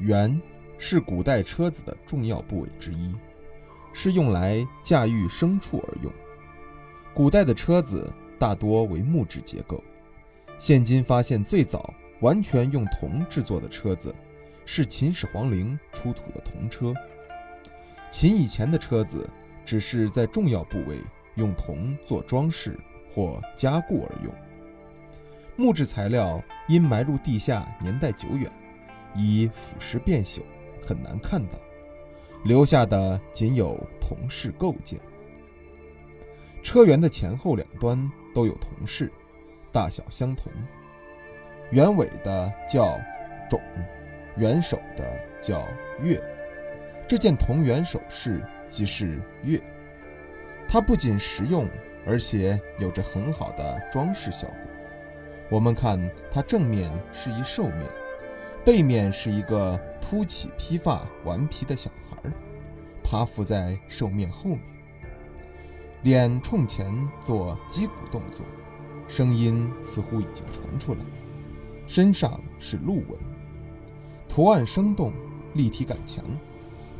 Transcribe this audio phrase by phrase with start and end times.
[0.00, 0.40] 辕
[0.78, 3.14] 是古代车子的重要部位之一，
[3.92, 6.10] 是用来驾驭牲畜而用。
[7.12, 9.82] 古代的车子大多为木质结构，
[10.58, 14.14] 现今发现最早完全用铜制作的车子，
[14.64, 16.94] 是秦始皇陵出土的铜车。
[18.10, 19.28] 秦以前的车子
[19.66, 20.98] 只是在重要部位
[21.34, 22.78] 用铜做装饰
[23.12, 24.32] 或加固而用。
[25.60, 28.50] 木质材料因埋入地下年代久远。
[29.14, 30.40] 已腐蚀变朽，
[30.80, 31.58] 很难看到，
[32.44, 34.98] 留下的仅有铜饰构件。
[36.62, 39.12] 车辕的前后两端都有铜饰，
[39.70, 40.50] 大小相同。
[41.72, 42.98] 辕尾的叫
[43.50, 43.60] 冢，
[44.38, 45.04] 辕首的
[45.42, 45.66] 叫
[46.00, 46.18] 钺。
[47.06, 49.60] 这件铜辕首饰即是钺，
[50.68, 51.68] 它不仅实用，
[52.06, 54.69] 而且有着很好的装饰效果。
[55.50, 57.86] 我们看它正面是一兽面。
[58.62, 62.30] 背面是一个凸起、披发、顽皮的小孩，
[63.02, 64.60] 趴伏在兽面后面，
[66.02, 68.44] 脸冲前做击鼓动作，
[69.08, 71.00] 声音似乎已经传出来。
[71.86, 73.18] 身上是鹿纹，
[74.28, 75.10] 图案生动，
[75.54, 76.22] 立体感强，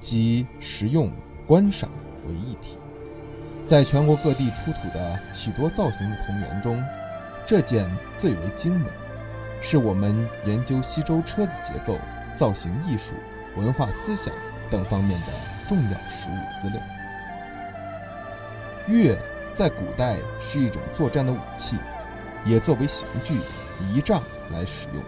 [0.01, 1.13] 集实用、
[1.47, 1.91] 观赏
[2.27, 2.79] 为一体。
[3.67, 6.83] 在全国各地出土的许多造型的铜元中，
[7.51, 7.85] 这件
[8.17, 8.87] 最为精美。
[9.61, 11.99] 是我们研究西周车子结构、
[12.33, 13.13] 造型艺术、
[13.57, 14.33] 文化思想
[14.71, 15.27] 等方面的
[15.67, 16.81] 重要实物资料。
[18.87, 19.19] 钺
[19.53, 21.77] 在古代是一种作战的武器，
[22.45, 23.41] 也作为刑具、
[23.93, 24.23] 仪仗
[24.53, 25.03] 来使用，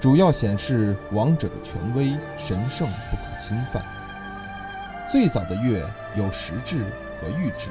[0.00, 3.84] 主要显示王者的权威、神圣不可侵犯。
[5.08, 5.80] 最早的钺
[6.16, 6.82] 有石制
[7.20, 7.68] 和玉制，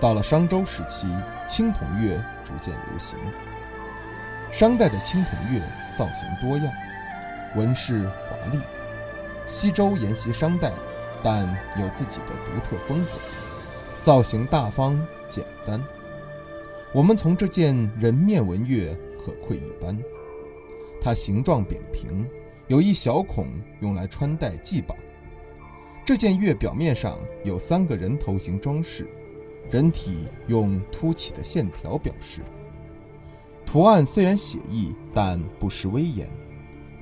[0.00, 1.08] 到了商周时期，
[1.48, 3.18] 青铜钺逐渐流行。
[4.52, 5.60] 商代的青铜钺
[5.96, 6.72] 造型多样，
[7.56, 8.60] 纹饰华丽。
[9.46, 10.70] 西周沿袭商代，
[11.22, 11.44] 但
[11.76, 13.10] 有自己的独特风格，
[14.02, 15.82] 造型大方简单。
[16.92, 19.98] 我们从这件人面纹钺可窥一斑，
[21.00, 22.26] 它形状扁平，
[22.68, 23.48] 有一小孔
[23.80, 24.96] 用来穿戴系绑。
[26.06, 29.06] 这件钺表面上有三个人头形装饰，
[29.70, 32.42] 人体用凸起的线条表示。
[33.66, 36.26] 图案虽然写意，但不失威严，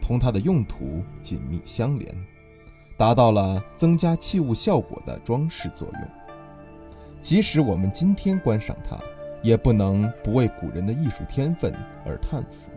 [0.00, 2.12] 同它的用途紧密相连，
[2.96, 6.08] 达到了增加器物效果的装饰作用。
[7.20, 8.98] 即使我们今天观赏它，
[9.42, 11.72] 也不能不为古人的艺术天分
[12.04, 12.70] 而叹服。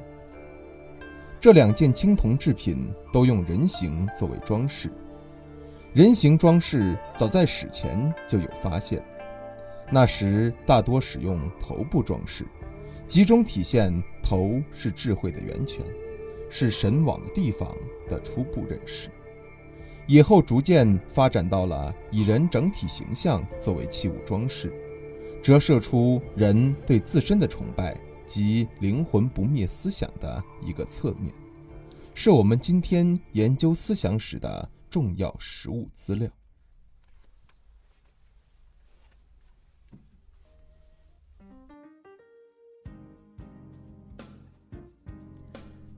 [1.40, 4.92] 这两件青铜制品都用人形作为装饰，
[5.94, 9.04] 人形装饰早在史前就有发现，
[9.92, 12.46] 那时大多使用头部装饰。
[13.08, 13.92] 集中体现
[14.22, 15.84] 头是智慧的源泉，
[16.50, 17.76] 是神往的地方
[18.08, 19.10] 的初步认识。
[20.06, 24.72] 以后逐渐发展到了以人整体形象作为器物装饰，
[25.42, 31.34] 折射出人对自身的崇拜及灵魂不灭思想的一个侧面，
[32.14, 36.30] 是我们今天研究思想史的重要实物资料。